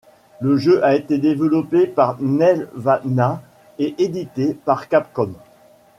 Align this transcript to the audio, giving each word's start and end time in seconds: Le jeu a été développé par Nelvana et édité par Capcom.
Le 0.39 0.57
jeu 0.57 0.83
a 0.83 0.95
été 0.95 1.19
développé 1.19 1.85
par 1.85 2.19
Nelvana 2.19 3.43
et 3.77 3.93
édité 4.03 4.55
par 4.55 4.89
Capcom. 4.89 5.31